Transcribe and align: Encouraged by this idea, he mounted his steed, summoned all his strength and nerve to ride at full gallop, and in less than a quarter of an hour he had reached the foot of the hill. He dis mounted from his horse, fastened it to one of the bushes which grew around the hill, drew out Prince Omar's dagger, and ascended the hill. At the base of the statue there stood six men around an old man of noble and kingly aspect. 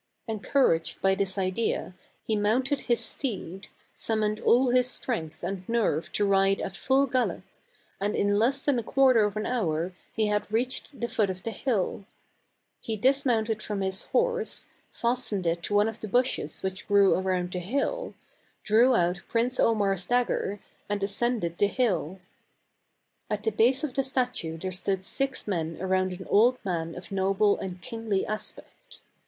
Encouraged 0.27 0.99
by 0.99 1.13
this 1.13 1.37
idea, 1.37 1.93
he 2.25 2.35
mounted 2.35 2.79
his 2.81 2.99
steed, 3.05 3.67
summoned 3.93 4.39
all 4.39 4.69
his 4.69 4.89
strength 4.89 5.43
and 5.43 5.69
nerve 5.69 6.11
to 6.13 6.25
ride 6.25 6.59
at 6.59 6.75
full 6.75 7.05
gallop, 7.05 7.43
and 7.99 8.15
in 8.15 8.39
less 8.39 8.63
than 8.63 8.79
a 8.79 8.83
quarter 8.83 9.23
of 9.23 9.37
an 9.37 9.45
hour 9.45 9.93
he 10.15 10.25
had 10.25 10.51
reached 10.51 10.87
the 10.99 11.07
foot 11.07 11.29
of 11.29 11.43
the 11.43 11.51
hill. 11.51 12.03
He 12.79 12.95
dis 12.95 13.27
mounted 13.27 13.61
from 13.61 13.81
his 13.81 14.05
horse, 14.05 14.65
fastened 14.91 15.45
it 15.45 15.61
to 15.61 15.75
one 15.75 15.87
of 15.87 15.99
the 15.99 16.07
bushes 16.07 16.63
which 16.63 16.87
grew 16.87 17.13
around 17.13 17.51
the 17.53 17.59
hill, 17.59 18.15
drew 18.63 18.95
out 18.95 19.21
Prince 19.29 19.59
Omar's 19.59 20.07
dagger, 20.07 20.59
and 20.89 21.03
ascended 21.03 21.59
the 21.59 21.67
hill. 21.67 22.19
At 23.29 23.43
the 23.43 23.51
base 23.51 23.83
of 23.83 23.93
the 23.93 24.01
statue 24.01 24.57
there 24.57 24.71
stood 24.71 25.05
six 25.05 25.45
men 25.47 25.77
around 25.79 26.11
an 26.11 26.25
old 26.27 26.57
man 26.65 26.95
of 26.95 27.11
noble 27.11 27.59
and 27.59 27.79
kingly 27.83 28.25
aspect. 28.25 28.97